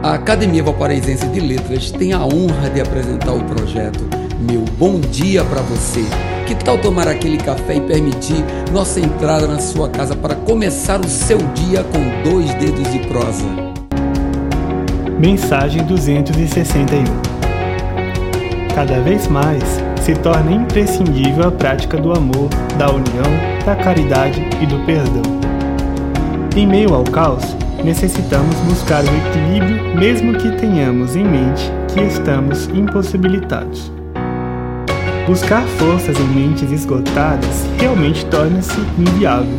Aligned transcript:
A 0.00 0.14
Academia 0.14 0.62
Valparaísense 0.62 1.26
de 1.26 1.40
Letras 1.40 1.90
tem 1.90 2.12
a 2.12 2.20
honra 2.20 2.70
de 2.72 2.80
apresentar 2.80 3.32
o 3.32 3.42
projeto 3.42 4.08
Meu 4.38 4.60
Bom 4.78 5.00
Dia 5.00 5.44
para 5.44 5.60
Você. 5.62 6.04
Que 6.46 6.54
tal 6.54 6.78
tomar 6.78 7.08
aquele 7.08 7.36
café 7.36 7.74
e 7.74 7.80
permitir 7.80 8.44
nossa 8.72 9.00
entrada 9.00 9.48
na 9.48 9.58
sua 9.58 9.88
casa 9.88 10.14
para 10.14 10.36
começar 10.36 11.00
o 11.00 11.08
seu 11.08 11.38
dia 11.52 11.82
com 11.82 12.30
dois 12.30 12.54
dedos 12.54 12.92
de 12.92 13.00
prosa? 13.08 13.44
Mensagem 15.18 15.82
261 15.84 17.04
Cada 18.76 19.00
vez 19.00 19.26
mais 19.26 19.64
se 20.00 20.14
torna 20.14 20.52
imprescindível 20.52 21.48
a 21.48 21.50
prática 21.50 21.96
do 21.96 22.12
amor, 22.12 22.48
da 22.78 22.88
união, 22.88 23.66
da 23.66 23.74
caridade 23.74 24.48
e 24.62 24.66
do 24.66 24.78
perdão. 24.86 25.22
Em 26.56 26.68
meio 26.68 26.94
ao 26.94 27.02
caos, 27.02 27.44
necessitamos 27.84 28.54
buscar 28.60 29.02
o 29.04 29.06
equilíbrio, 29.06 29.96
mesmo 29.96 30.34
que 30.34 30.50
tenhamos 30.52 31.16
em 31.16 31.24
mente 31.24 31.70
que 31.92 32.00
estamos 32.00 32.68
impossibilitados. 32.68 33.92
Buscar 35.26 35.62
forças 35.78 36.18
em 36.18 36.26
mentes 36.28 36.70
esgotadas 36.72 37.66
realmente 37.78 38.24
torna-se 38.26 38.80
inviável. 38.98 39.58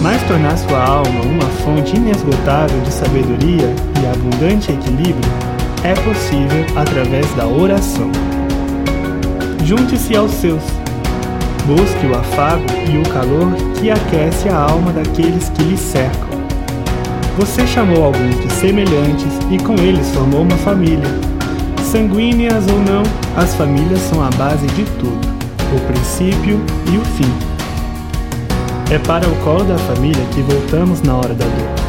Mas 0.00 0.22
tornar 0.24 0.56
sua 0.56 0.82
alma 0.82 1.20
uma 1.22 1.48
fonte 1.62 1.96
inesgotável 1.96 2.80
de 2.80 2.92
sabedoria 2.92 3.72
e 4.00 4.06
abundante 4.06 4.72
equilíbrio 4.72 5.30
é 5.84 5.94
possível 5.94 6.64
através 6.74 7.30
da 7.34 7.46
oração. 7.46 8.10
Junte-se 9.64 10.16
aos 10.16 10.30
seus. 10.32 10.62
Busque 11.66 12.06
o 12.06 12.18
afago 12.18 12.64
e 12.90 12.98
o 12.98 13.02
calor 13.12 13.52
que 13.78 13.90
aquece 13.90 14.48
a 14.48 14.56
alma 14.56 14.92
daqueles 14.92 15.48
que 15.50 15.62
lhe 15.62 15.76
cercam. 15.76 16.41
Você 17.38 17.66
chamou 17.66 18.04
alguns 18.04 18.38
de 18.40 18.52
semelhantes 18.52 19.38
e 19.50 19.58
com 19.58 19.74
eles 19.74 20.06
formou 20.10 20.42
uma 20.42 20.56
família. 20.58 21.08
Sanguíneas 21.90 22.66
ou 22.68 22.78
não, 22.78 23.02
as 23.36 23.54
famílias 23.54 24.00
são 24.00 24.22
a 24.22 24.28
base 24.30 24.66
de 24.68 24.84
tudo, 24.98 25.28
o 25.74 25.80
princípio 25.86 26.60
e 26.92 26.96
o 26.96 27.04
fim. 27.16 27.32
É 28.90 28.98
para 28.98 29.26
o 29.26 29.36
colo 29.36 29.64
da 29.64 29.78
família 29.78 30.22
que 30.34 30.42
voltamos 30.42 31.00
na 31.00 31.16
hora 31.16 31.32
da 31.32 31.46
dor. 31.46 31.82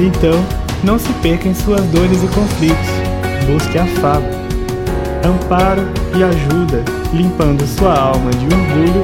Então, 0.00 0.42
não 0.82 0.98
se 0.98 1.12
perca 1.14 1.46
em 1.46 1.54
suas 1.54 1.82
dores 1.86 2.22
e 2.22 2.28
conflitos. 2.28 2.88
Busque 3.46 3.78
afago, 3.78 4.26
amparo 5.22 5.82
e 6.16 6.24
ajuda, 6.24 6.82
limpando 7.12 7.66
sua 7.66 7.98
alma 7.98 8.30
de 8.30 8.46
orgulho. 8.46 8.95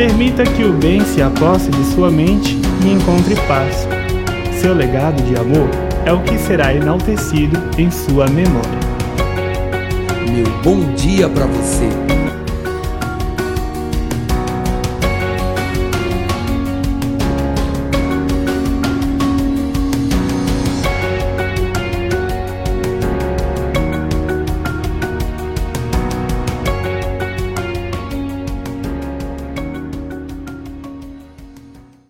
Permita 0.00 0.44
que 0.44 0.64
o 0.64 0.72
bem 0.72 1.04
se 1.04 1.20
aposse 1.20 1.70
de 1.70 1.84
sua 1.92 2.10
mente 2.10 2.56
e 2.82 2.90
encontre 2.90 3.34
paz. 3.46 3.86
Seu 4.58 4.72
legado 4.72 5.22
de 5.24 5.36
amor 5.36 5.68
é 6.06 6.10
o 6.10 6.22
que 6.22 6.38
será 6.38 6.72
enaltecido 6.72 7.60
em 7.76 7.90
sua 7.90 8.26
memória. 8.26 8.80
Meu 10.32 10.46
bom 10.62 10.94
dia 10.94 11.28
para 11.28 11.44
você. 11.44 12.39